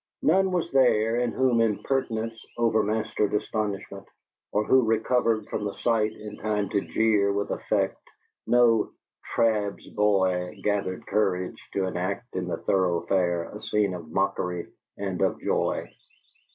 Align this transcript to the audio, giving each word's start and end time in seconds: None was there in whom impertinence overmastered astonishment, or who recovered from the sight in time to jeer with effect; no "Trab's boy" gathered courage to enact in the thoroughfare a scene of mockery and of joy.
None 0.23 0.49
was 0.51 0.71
there 0.71 1.17
in 1.17 1.31
whom 1.31 1.61
impertinence 1.61 2.43
overmastered 2.57 3.35
astonishment, 3.35 4.07
or 4.51 4.65
who 4.65 4.81
recovered 4.81 5.47
from 5.47 5.63
the 5.63 5.75
sight 5.75 6.11
in 6.13 6.37
time 6.37 6.69
to 6.69 6.81
jeer 6.81 7.31
with 7.31 7.51
effect; 7.51 8.01
no 8.47 8.89
"Trab's 9.23 9.85
boy" 9.89 10.59
gathered 10.63 11.05
courage 11.05 11.69
to 11.73 11.85
enact 11.85 12.35
in 12.35 12.47
the 12.47 12.57
thoroughfare 12.57 13.43
a 13.53 13.61
scene 13.61 13.93
of 13.93 14.09
mockery 14.09 14.65
and 14.97 15.21
of 15.21 15.39
joy. 15.39 15.87